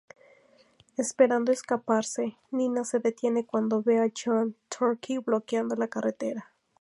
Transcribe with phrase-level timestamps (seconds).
[0.97, 6.49] Esperando escaparse, Nina se detiene cuando ve a John Torque bloqueando la carretera.